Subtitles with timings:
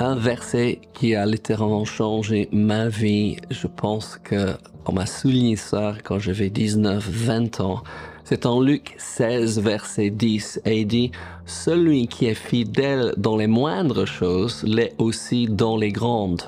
[0.00, 3.36] un verset qui a littéralement changé ma vie.
[3.50, 4.56] Je pense que
[4.86, 7.82] on m'a souligné ça quand j'avais 19, 20 ans.
[8.24, 11.10] C'est en Luc 16, verset 10, et il dit,
[11.46, 16.44] Celui qui est fidèle dans les moindres choses l'est aussi dans les grandes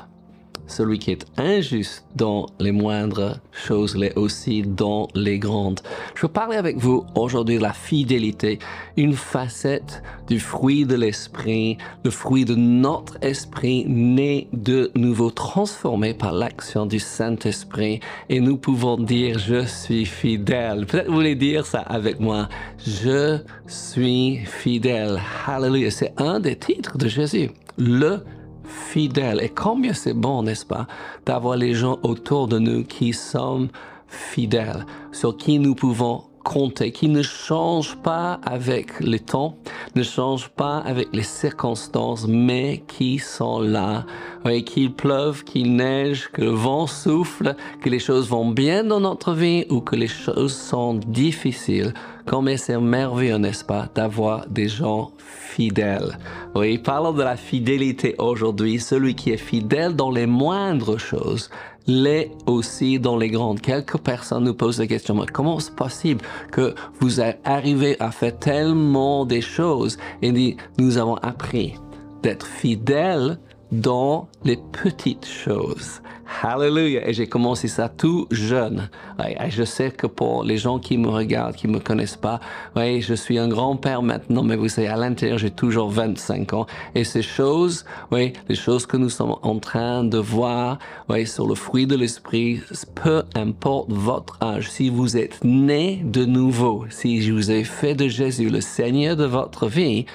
[0.72, 5.80] celui qui est injuste dans les moindres choses l'est aussi dans les grandes.
[6.14, 8.58] Je veux parler avec vous aujourd'hui de la fidélité,
[8.96, 16.14] une facette du fruit de l'esprit, le fruit de notre esprit né de nouveau, transformé
[16.14, 18.00] par l'action du Saint-Esprit.
[18.28, 20.86] Et nous pouvons dire, je suis fidèle.
[20.86, 22.48] Peut-être vous voulez dire ça avec moi.
[22.78, 25.20] Je suis fidèle.
[25.46, 25.90] Hallelujah.
[25.90, 27.50] C'est un des titres de Jésus.
[27.76, 28.20] Le
[28.64, 29.40] fidèle.
[29.42, 30.86] Et combien c'est bon, n'est-ce pas,
[31.26, 33.68] d'avoir les gens autour de nous qui sont
[34.08, 39.56] fidèles, sur qui nous pouvons compter, qui ne changent pas avec le temps,
[39.94, 44.04] ne changent pas avec les circonstances, mais qui sont là.
[44.44, 49.00] Oui, qu'il pleuve, qu'il neige, que le vent souffle, que les choses vont bien dans
[49.00, 51.94] notre vie ou que les choses sont difficiles.
[52.26, 55.12] Comme c'est merveilleux, n'est-ce pas, d'avoir des gens
[55.52, 56.18] fidèles.
[56.54, 58.80] Oui, parlons de la fidélité aujourd'hui.
[58.80, 61.50] Celui qui est fidèle dans les moindres choses
[61.86, 63.60] l'est aussi dans les grandes.
[63.60, 66.20] Quelques personnes nous posent la question, comment c'est possible
[66.50, 69.98] que vous arrivez à faire tellement des choses?
[70.22, 71.74] Et nous avons appris
[72.22, 73.38] d'être fidèles
[73.72, 76.00] dans les petites choses.
[76.42, 77.08] Hallelujah.
[77.08, 78.88] Et j'ai commencé ça tout jeune.
[79.18, 82.40] Et je sais que pour les gens qui me regardent, qui me connaissent pas,
[82.76, 86.66] je suis un grand-père maintenant, mais vous savez, à l'intérieur, j'ai toujours 25 ans.
[86.94, 90.78] Et ces choses, les choses que nous sommes en train de voir,
[91.26, 92.60] sur le fruit de l'esprit,
[92.94, 97.94] peu importe votre âge, si vous êtes né de nouveau, si je vous ai fait
[97.94, 100.06] de Jésus le Seigneur de votre vie,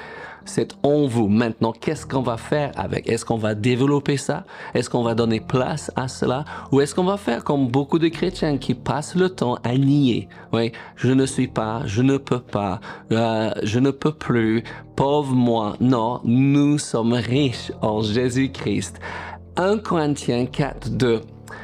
[0.47, 1.27] c'est en vous.
[1.27, 3.09] Maintenant, qu'est-ce qu'on va faire avec?
[3.09, 4.45] Est-ce qu'on va développer ça?
[4.73, 6.45] Est-ce qu'on va donner place à cela?
[6.71, 10.27] Ou est-ce qu'on va faire comme beaucoup de chrétiens qui passent le temps à nier?
[10.53, 12.79] Oui, je ne suis pas, je ne peux pas,
[13.11, 14.63] euh, je ne peux plus,
[14.95, 15.75] pauvre moi.
[15.79, 18.99] Non, nous sommes riches en Jésus-Christ.
[19.57, 21.21] 1 Corinthiens 4, 2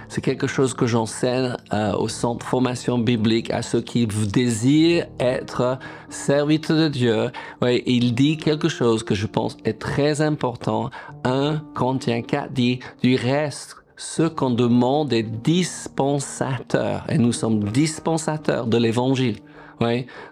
[0.08, 5.80] c'est quelque chose que j'enseigne euh, au centre formation biblique à ceux qui désirent être
[6.10, 7.32] serviteurs de Dieu.
[7.62, 10.90] Ouais, il dit quelque chose que je pense est très important.
[11.24, 17.06] 1 Corinthiens 4 dit, du reste, ce qu'on demande est dispensateur.
[17.10, 19.38] Et nous sommes dispensateurs de l'évangile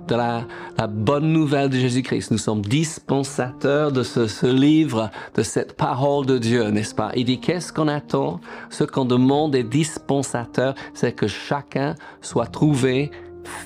[0.07, 0.45] de la,
[0.87, 2.31] bonne nouvelle de Jésus-Christ.
[2.31, 7.11] Nous sommes dispensateurs de ce, livre, de cette parole de Dieu, n'est-ce pas?
[7.15, 8.39] Il dit, qu'est-ce qu'on attend?
[8.69, 13.11] Ce qu'on demande est dispensateur, c'est que chacun soit trouvé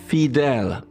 [0.07, 0.81] fidèle.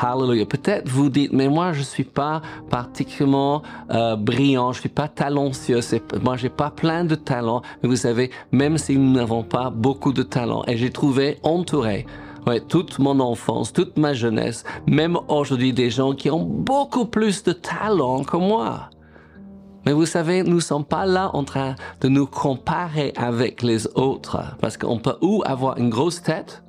[0.00, 0.46] Hallelujah.
[0.46, 5.80] Peut-être vous dites, mais moi je suis pas particulièrement euh, brillant, je suis pas talentueux,
[6.22, 10.12] moi j'ai pas plein de talents, mais vous savez, même si nous n'avons pas beaucoup
[10.12, 12.06] de talents, et j'ai trouvé entouré
[12.48, 17.42] ouais, toute mon enfance, toute ma jeunesse, même aujourd'hui des gens qui ont beaucoup plus
[17.42, 18.88] de talent que moi.
[19.84, 23.86] Mais vous savez, nous ne sommes pas là en train de nous comparer avec les
[23.94, 26.62] autres, parce qu'on peut ou avoir une grosse tête,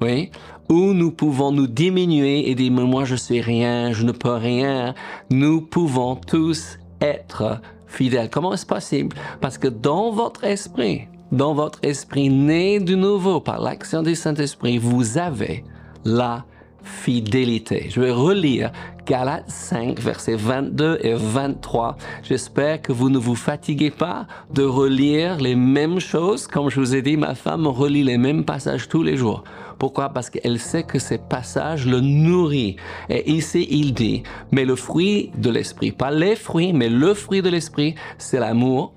[0.00, 0.30] oui,
[0.68, 4.34] ou nous pouvons nous diminuer et dire, mais moi je suis rien, je ne peux
[4.34, 4.94] rien.
[5.30, 8.30] Nous pouvons tous être fidèles.
[8.30, 9.16] Comment est-ce possible?
[9.40, 14.76] Parce que dans votre esprit, dans votre esprit né de nouveau par l'action du Saint-Esprit,
[14.76, 15.64] vous avez
[16.04, 16.44] la
[16.84, 17.88] fidélité.
[17.90, 18.70] Je vais relire
[19.06, 21.96] Galates 5, versets 22 et 23.
[22.22, 26.46] J'espère que vous ne vous fatiguez pas de relire les mêmes choses.
[26.46, 29.42] Comme je vous ai dit, ma femme relit les mêmes passages tous les jours.
[29.78, 30.10] Pourquoi?
[30.10, 32.76] Parce qu'elle sait que ces passages le nourrissent.
[33.08, 37.42] Et ici, il dit, mais le fruit de l'esprit, pas les fruits, mais le fruit
[37.42, 38.92] de l'esprit, c'est l'amour,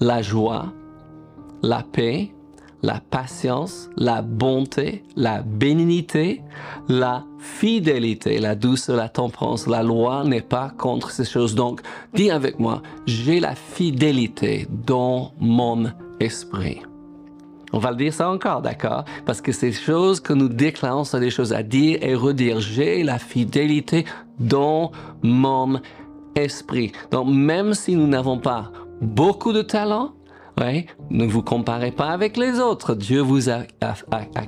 [0.00, 0.72] la joie,
[1.66, 2.30] la paix,
[2.82, 6.42] la patience, la bonté, la bénignité,
[6.88, 9.66] la fidélité, la douceur, la tempérance.
[9.66, 11.54] La loi n'est pas contre ces choses.
[11.54, 11.80] Donc,
[12.14, 16.82] dis avec moi, j'ai la fidélité dans mon esprit.
[17.72, 19.04] On va le dire ça encore, d'accord?
[19.24, 22.60] Parce que ces choses que nous déclarons sont des choses à dire et redire.
[22.60, 24.04] J'ai la fidélité
[24.38, 24.92] dans
[25.22, 25.80] mon
[26.36, 26.92] esprit.
[27.10, 28.70] Donc, même si nous n'avons pas
[29.00, 30.12] beaucoup de talent,
[30.58, 32.94] Ouais, ne vous comparez pas avec les autres.
[32.94, 33.64] Dieu vous a,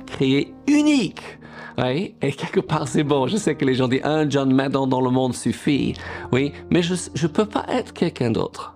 [0.07, 1.21] créé unique.
[1.77, 3.27] Oui, et quelque part c'est bon.
[3.27, 5.93] Je sais que les gens disent un John Madden dans le monde suffit.
[6.31, 8.75] Oui, mais je ne peux pas être quelqu'un d'autre.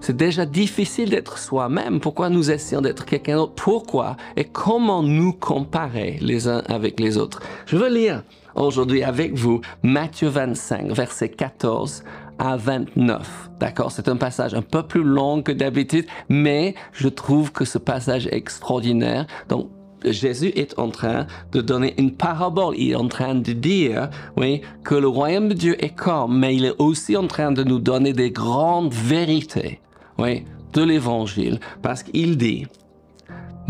[0.00, 2.00] C'est déjà difficile d'être soi-même.
[2.00, 3.52] Pourquoi nous essayons d'être quelqu'un d'autre?
[3.56, 4.16] Pourquoi?
[4.36, 7.42] Et comment nous comparer les uns avec les autres?
[7.66, 8.22] Je veux lire
[8.54, 12.02] aujourd'hui avec vous Matthieu 25, verset 14
[12.40, 13.50] à 29.
[13.60, 13.92] D'accord?
[13.92, 18.26] C'est un passage un peu plus long que d'habitude, mais je trouve que ce passage
[18.26, 19.26] est extraordinaire.
[19.48, 19.68] Donc,
[20.04, 22.74] Jésus est en train de donner une parabole.
[22.78, 24.08] Il est en train de dire,
[24.38, 27.62] oui, que le royaume de Dieu est comme, mais il est aussi en train de
[27.62, 29.80] nous donner des grandes vérités,
[30.18, 31.60] oui, de l'évangile.
[31.82, 32.66] Parce qu'il dit,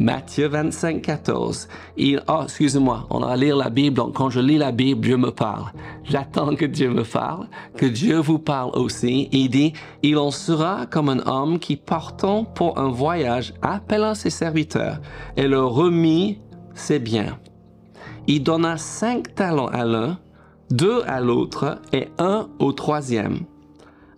[0.00, 1.68] Matthieu 25, 14.
[1.98, 3.96] Il, oh, excusez-moi, on va lire la Bible.
[3.96, 5.66] Donc, quand je lis la Bible, Dieu me parle.
[6.04, 9.28] J'attends que Dieu me parle, que Dieu vous parle aussi.
[9.30, 14.30] Il dit, il en sera comme un homme qui partant pour un voyage appelant ses
[14.30, 15.02] serviteurs
[15.36, 16.38] et leur remit
[16.72, 17.38] ses biens.
[18.26, 20.18] Il donna cinq talents à l'un,
[20.70, 23.40] deux à l'autre et un au troisième,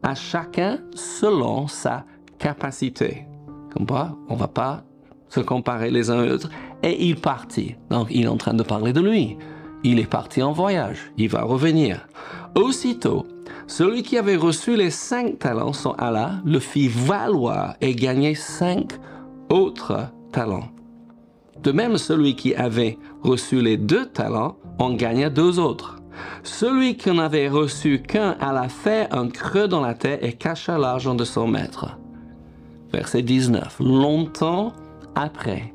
[0.05, 2.05] à chacun selon sa
[2.39, 3.27] capacité.
[3.73, 4.85] Comme quoi, on va pas
[5.33, 6.51] se comparer les uns aux autres.
[6.83, 7.77] Et il partit.
[7.91, 9.37] Donc il est en train de parler de lui.
[9.83, 11.13] Il est parti en voyage.
[11.17, 12.07] Il va revenir.
[12.55, 13.27] Aussitôt,
[13.67, 18.93] celui qui avait reçu les cinq talents s'en alla, le fit valoir et gagner cinq
[19.49, 20.69] autres talents.
[21.63, 25.97] De même, celui qui avait reçu les deux talents en gagna deux autres.
[26.43, 31.15] Celui qui n'avait reçu qu'un alla faire un creux dans la terre et cacha l'argent
[31.15, 31.97] de son maître.
[32.93, 33.79] Verset 19.
[33.81, 34.73] Longtemps
[35.15, 35.75] après.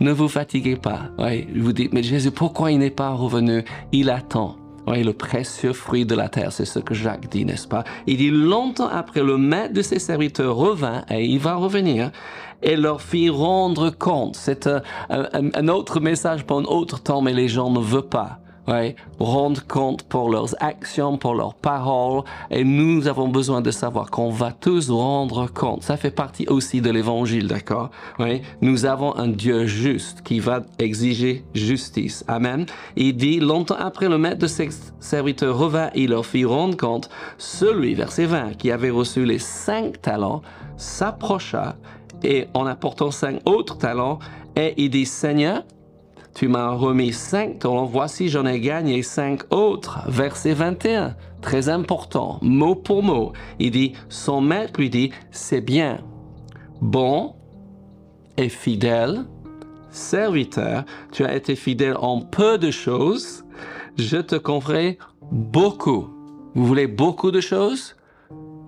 [0.00, 1.10] Ne vous fatiguez pas.
[1.18, 3.64] Oui, vous dites, mais Jésus, pourquoi il n'est pas revenu?
[3.92, 4.56] Il attend.
[4.86, 7.84] Oui, le précieux fruit de la terre, c'est ce que Jacques dit, n'est-ce pas?
[8.06, 12.10] Il dit, longtemps après, le maître de ses serviteurs revint, et il va revenir,
[12.62, 14.36] et leur fit rendre compte.
[14.36, 18.38] C'est un, un, autre message pour un autre temps, mais les gens ne veulent pas
[18.68, 22.22] ouais, rendre compte pour leurs actions, pour leurs paroles.
[22.50, 25.82] Et nous avons besoin de savoir qu'on va tous rendre compte.
[25.82, 27.90] Ça fait partie aussi de l'évangile, d'accord?
[28.60, 32.24] Nous avons un Dieu juste qui va exiger justice.
[32.28, 32.66] Amen.
[32.96, 34.68] Il dit, longtemps après le maître de ses
[35.00, 37.08] serviteurs revint, il leur fit rendre compte.
[37.38, 40.42] Celui, verset 20, qui avait reçu les cinq talents,
[40.76, 41.76] s'approcha
[42.22, 44.18] et en apportant cinq autres talents,
[44.56, 45.62] et il dit, Seigneur,
[46.38, 50.04] tu m'as remis cinq talents, voici j'en ai gagné cinq autres.
[50.06, 53.32] Verset 21, très important, mot pour mot.
[53.58, 55.98] Il dit, son maître lui dit, c'est bien,
[56.80, 57.34] bon
[58.36, 59.24] et fidèle,
[59.90, 63.44] serviteur, tu as été fidèle en peu de choses,
[63.96, 64.96] je te confierai
[65.32, 66.06] beaucoup.
[66.54, 67.96] Vous voulez beaucoup de choses?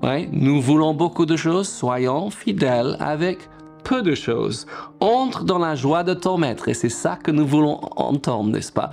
[0.03, 3.49] Oui, nous voulons beaucoup de choses, soyons fidèles avec
[3.83, 4.67] peu de choses.
[5.01, 6.69] Entre dans la joie de ton maître.
[6.69, 8.91] Et c'est ça que nous voulons entendre, n'est-ce pas?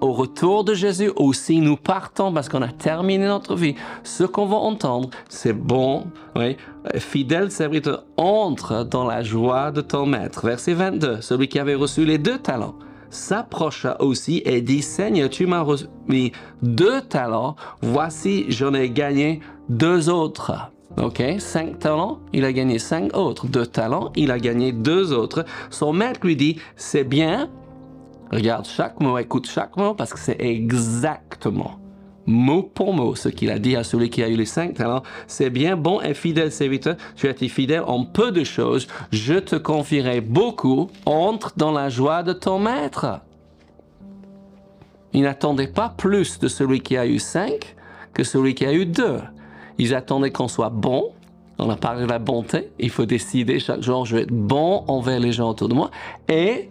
[0.00, 3.74] Au retour de Jésus aussi, nous partons parce qu'on a terminé notre vie.
[4.02, 6.06] Ce qu'on va entendre, c'est bon,
[6.36, 6.56] oui.
[6.96, 10.46] Fidèle serviteur, entre dans la joie de ton maître.
[10.46, 11.20] Verset 22.
[11.20, 12.74] Celui qui avait reçu les deux talents
[13.12, 16.32] s'approcha aussi et dit, Seigneur, tu m'as remis
[16.62, 20.71] deux talents, voici j'en ai gagné deux autres.
[20.96, 21.22] OK?
[21.38, 23.46] Cinq talents, il a gagné cinq autres.
[23.46, 25.44] Deux talents, il a gagné deux autres.
[25.70, 27.48] Son maître lui dit, c'est bien.
[28.30, 31.82] Regarde chaque mot, écoute chaque mot parce que c'est exactement
[32.26, 35.02] mot pour mot ce qu'il a dit à celui qui a eu les cinq talents.
[35.26, 39.34] C'est bien, bon et fidèle serviteur, tu as été fidèle en peu de choses, je
[39.34, 43.20] te confierai beaucoup, entre dans la joie de ton maître.
[45.12, 47.76] Il n'attendait pas plus de celui qui a eu cinq
[48.14, 49.18] que celui qui a eu deux.
[49.78, 51.12] Ils attendaient qu'on soit bon.
[51.58, 52.70] On a parlé de la bonté.
[52.78, 55.90] Il faut décider chaque jour, je vais être bon envers les gens autour de moi.
[56.28, 56.70] Et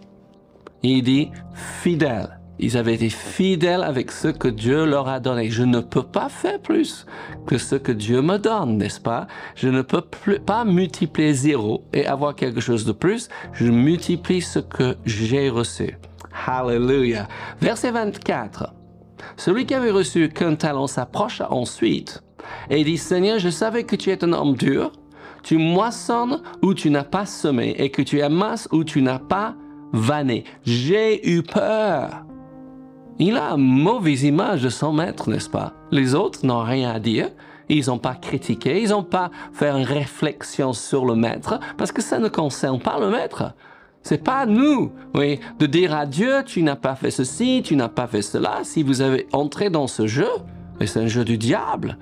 [0.82, 2.38] il dit fidèle.
[2.58, 5.50] Ils avaient été fidèles avec ce que Dieu leur a donné.
[5.50, 7.06] Je ne peux pas faire plus
[7.46, 9.26] que ce que Dieu me donne, n'est-ce pas?
[9.56, 13.28] Je ne peux pas multiplier zéro et avoir quelque chose de plus.
[13.52, 15.96] Je multiplie ce que j'ai reçu.
[16.46, 17.26] Hallelujah.
[17.60, 18.72] Verset 24.
[19.36, 22.21] Celui qui avait reçu qu'un talent s'approcha ensuite
[22.70, 24.92] et dit, Seigneur, je savais que tu es un homme dur,
[25.42, 29.54] tu moissonnes où tu n'as pas semé et que tu amasses où tu n'as pas
[29.92, 30.44] vanné.
[30.64, 32.24] J'ai eu peur.
[33.18, 35.74] Il a une mauvaise image de son maître, n'est-ce pas?
[35.90, 37.28] Les autres n'ont rien à dire.
[37.68, 42.02] Ils n'ont pas critiqué, ils n'ont pas fait une réflexion sur le maître, parce que
[42.02, 43.54] ça ne concerne pas le maître.
[44.02, 47.88] C'est pas nous, oui, de dire à Dieu, tu n'as pas fait ceci, tu n'as
[47.88, 48.60] pas fait cela.
[48.64, 50.28] Si vous avez entré dans ce jeu,
[50.80, 51.96] et c'est un jeu du diable,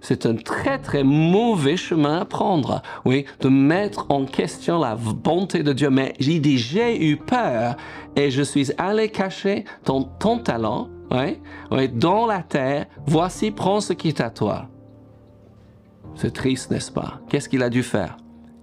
[0.00, 2.82] c'est un très très mauvais chemin à prendre.
[3.04, 5.90] Oui, de mettre en question la bonté de Dieu.
[5.90, 7.76] Mais j'ai dit, j'ai eu peur
[8.16, 12.86] et je suis allé cacher ton, ton talent, oui, dans la terre.
[13.06, 14.68] Voici, prends ce qui est à toi.
[16.14, 17.20] C'est triste, n'est-ce pas?
[17.28, 18.16] Qu'est-ce qu'il a dû faire?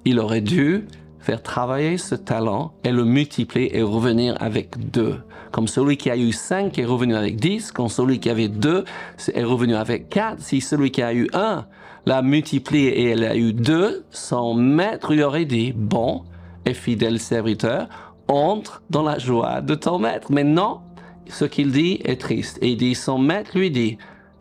[0.05, 0.87] Il aurait dû
[1.21, 5.21] faire travailler ce talent et le multiplier et revenir avec deux.
[5.51, 8.85] Comme celui qui a eu cinq est revenu avec dix, comme celui qui avait deux
[9.33, 10.41] est revenu avec quatre.
[10.41, 11.65] Si celui qui a eu un
[12.05, 16.23] l'a multiplié et elle a eu deux, son maître lui aurait dit, bon
[16.65, 17.87] et fidèle serviteur,
[18.27, 20.31] entre dans la joie de ton maître.
[20.31, 20.79] Mais non,
[21.27, 22.57] ce qu'il dit est triste.
[22.61, 23.97] Et il dit, son maître lui dit,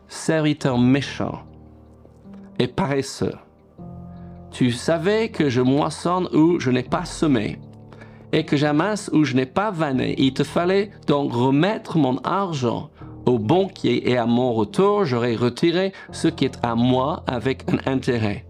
[0.07, 1.41] serviteur méchant
[2.57, 3.35] et paresseux.
[4.51, 7.59] Tu savais que je moissonne où je n'ai pas semé
[8.33, 10.15] et que j'amasse où je n'ai pas vanné.
[10.17, 12.89] Il te fallait donc remettre mon argent
[13.25, 17.91] au banquier et à mon retour, j'aurais retiré ce qui est à moi avec un
[17.91, 18.45] intérêt.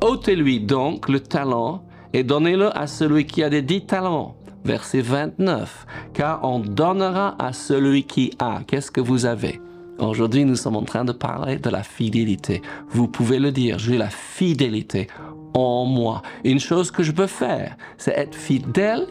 [0.00, 4.36] ôtez-lui donc le talent et donnez-le à celui qui a des dix talents.
[4.64, 5.86] Verset 29.
[6.14, 8.60] Car on donnera à celui qui a.
[8.66, 9.60] Qu'est-ce que vous avez?
[9.98, 12.62] Aujourd'hui, nous sommes en train de parler de la fidélité.
[12.88, 15.06] Vous pouvez le dire, j'ai la fidélité
[15.54, 16.22] en moi.
[16.42, 19.06] Une chose que je peux faire, c'est être fidèle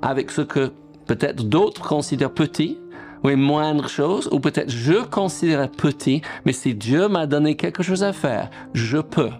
[0.00, 0.72] avec ce que
[1.06, 2.78] peut-être d'autres considèrent petit,
[3.24, 8.04] ou moindre chose, ou peut-être je considère petit, mais si Dieu m'a donné quelque chose
[8.04, 9.30] à faire, je peux.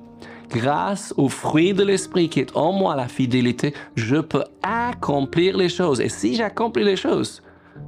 [0.50, 5.68] Grâce au fruit de l'esprit qui est en moi, la fidélité, je peux accomplir les
[5.68, 6.00] choses.
[6.00, 7.42] Et si j'accomplis les choses,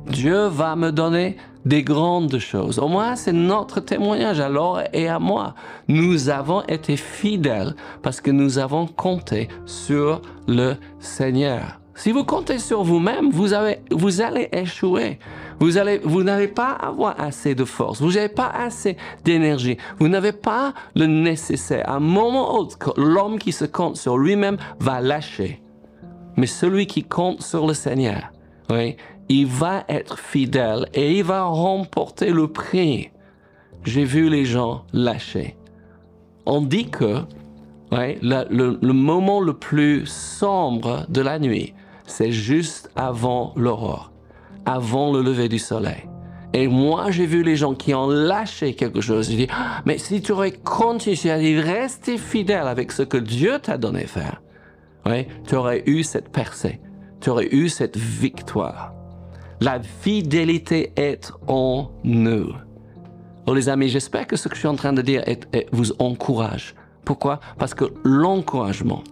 [0.06, 2.78] Dieu va me donner des grandes choses.
[2.78, 5.54] Au moins, c'est notre témoignage alors et à moi.
[5.88, 11.80] Nous avons été fidèles parce que nous avons compté sur le Seigneur.
[11.94, 13.48] Si vous comptez sur vous-même, vous,
[13.90, 15.18] vous allez échouer.
[15.58, 16.78] Vous allez, vous pas
[17.18, 18.00] assez de force.
[18.00, 19.76] Vous n'avez pas assez d'énergie.
[19.98, 21.86] Vous n'avez pas le nécessaire.
[21.86, 25.62] À un moment ou autre, l'homme qui se compte sur lui-même va lâcher.
[26.38, 28.32] Mais celui qui compte sur le Seigneur,
[28.70, 28.96] oui,
[29.30, 33.10] il va être fidèle et il va remporter le prix.
[33.84, 35.56] J'ai vu les gens lâcher.
[36.46, 37.22] On dit que
[37.92, 41.74] le, moment le plus sombre de la nuit,
[42.06, 44.10] c'est juste avant l'aurore,
[44.66, 46.08] avant le lever du soleil.
[46.52, 49.30] Et moi, j'ai vu les gens qui ont lâché quelque chose.
[49.30, 53.78] Je dis, ah, mais si tu aurais continué, resté fidèle avec ce que Dieu t'a
[53.78, 54.42] donné faire,
[55.46, 56.80] tu aurais eu cette percée,
[57.20, 58.92] tu aurais eu cette victoire.
[59.60, 62.54] La fidélité est en nous.
[63.46, 65.22] Oh les amis, j'espère que ce que je suis en train de dire
[65.72, 66.74] vous encourage.
[67.04, 67.40] Pourquoi?
[67.58, 69.02] Parce que l'encouragement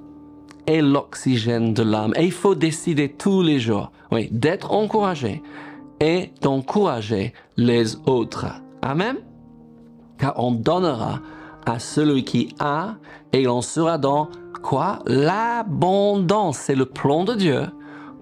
[0.66, 2.14] est l'oxygène de l'âme.
[2.16, 5.42] Et il faut décider tous les jours, oui, d'être encouragé
[6.00, 8.46] et d'encourager les autres.
[8.80, 9.16] Amen?
[10.18, 11.20] Car on donnera
[11.66, 12.94] à celui qui a
[13.32, 14.30] et on sera dans
[14.62, 15.00] quoi?
[15.06, 16.58] L'abondance.
[16.58, 17.66] C'est le plan de Dieu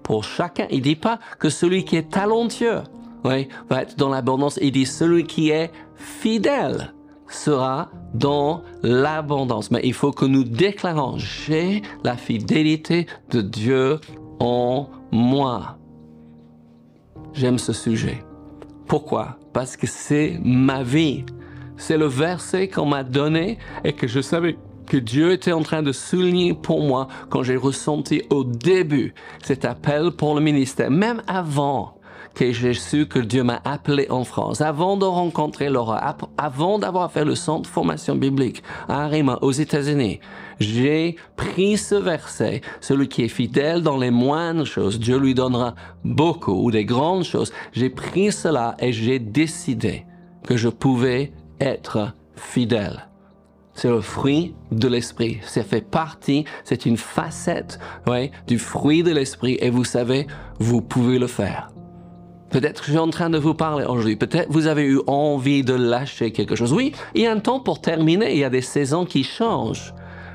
[0.06, 0.68] pour chacun.
[0.70, 2.82] Il dit pas que celui qui est talentueux
[3.25, 4.56] oui, va être dans l'abondance.
[4.62, 6.94] Il dit celui qui est fidèle
[7.28, 9.72] sera dans l'abondance.
[9.72, 13.98] Mais il faut que nous déclarons, j'ai la fidélité de Dieu
[14.38, 15.76] en moi.
[17.32, 18.22] J'aime ce sujet.
[18.86, 19.38] Pourquoi?
[19.52, 21.25] Parce que c'est ma vie.
[21.76, 24.56] C'est le verset qu'on m'a donné et que je savais
[24.87, 29.64] que Dieu était en train de souligner pour moi quand j'ai ressenti au début cet
[29.64, 31.97] appel pour le ministère, même avant
[32.37, 37.11] que j'ai su que Dieu m'a appelé en France, avant de rencontrer Laura, avant d'avoir
[37.11, 40.21] fait le centre de formation biblique à Arima aux États-Unis.
[40.61, 45.75] J'ai pris ce verset, celui qui est fidèle dans les moindres choses, Dieu lui donnera
[46.05, 47.52] beaucoup ou des grandes choses.
[47.73, 50.05] J'ai pris cela et j'ai décidé
[50.47, 53.09] que je pouvais être fidèle.
[53.76, 55.38] C'est le fruit de l'esprit.
[55.42, 59.59] Ça fait partie, c'est une facette ouais, du fruit de l'esprit.
[59.61, 60.26] Et vous savez,
[60.59, 61.68] vous pouvez le faire.
[62.49, 64.16] Peut-être que je suis en train de vous parler aujourd'hui.
[64.16, 66.73] Peut-être vous avez eu envie de lâcher quelque chose.
[66.73, 68.33] Oui, il y a un temps pour terminer.
[68.33, 69.92] Il y a des saisons qui changent.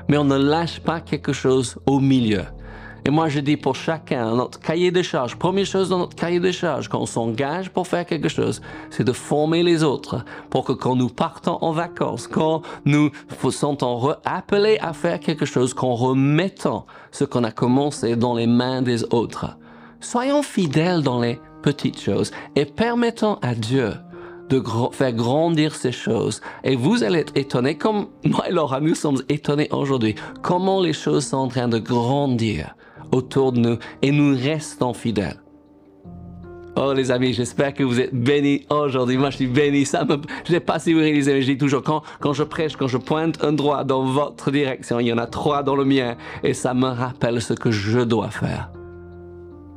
[0.08, 2.44] Mais on ne lâche pas quelque chose au milieu.
[3.04, 6.38] Et moi, je dis pour chacun, notre cahier de charges, première chose dans notre cahier
[6.38, 10.64] de charges, quand on s'engage pour faire quelque chose, c'est de former les autres pour
[10.64, 13.10] que quand nous partons en vacances, quand nous
[13.50, 18.82] sentons appelés à faire quelque chose, qu'on remettons ce qu'on a commencé dans les mains
[18.82, 19.56] des autres.
[20.00, 23.94] Soyons fidèles dans les petites choses et permettons à Dieu
[24.48, 26.40] de faire grandir ces choses.
[26.62, 30.92] Et vous allez être étonnés, comme moi et Laura, nous sommes étonnés aujourd'hui, comment les
[30.92, 32.76] choses sont en train de grandir
[33.12, 35.42] autour de nous et nous restons fidèles.
[36.74, 39.18] Oh les amis, j'espère que vous êtes bénis aujourd'hui.
[39.18, 39.84] Moi, je suis béni.
[39.84, 42.42] Ça me, je sais pas si vous réalisez, mais je dis toujours quand, quand je
[42.42, 45.76] prêche, quand je pointe un droit dans votre direction, il y en a trois dans
[45.76, 48.70] le mien, et ça me rappelle ce que je dois faire.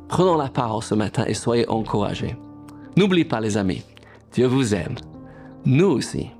[0.08, 2.36] Prenons la parole ce matin et soyez encouragés.
[2.96, 3.82] N'oubliez pas les amis,
[4.32, 4.94] Dieu vous aime,
[5.66, 6.30] nous aussi,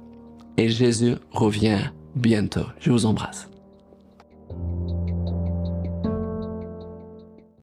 [0.57, 1.81] et Jésus revient
[2.15, 2.65] bientôt.
[2.81, 3.51] Je vous embrasse.